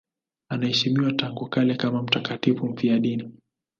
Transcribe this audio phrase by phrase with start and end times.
[0.49, 3.31] Anaheshimiwa tangu kale kama mtakatifu mfiadini.